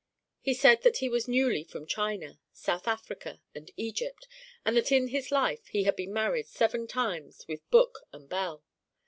He 0.39 0.55
said 0.55 0.81
that 0.81 0.97
he 0.97 1.09
was 1.09 1.27
newly 1.27 1.63
from 1.63 1.85
China, 1.85 2.39
South 2.51 2.87
Africa 2.87 3.39
and 3.53 3.69
Egypt 3.77 4.27
and 4.65 4.75
that 4.75 4.91
in 4.91 5.09
his 5.09 5.31
life 5.31 5.67
he 5.67 5.83
had 5.83 5.95
been 5.95 6.11
married 6.11 6.47
seven 6.47 6.87
times 6.87 7.47
with 7.47 7.69
book 7.69 7.99
and 8.11 8.27
bell. 8.27 8.63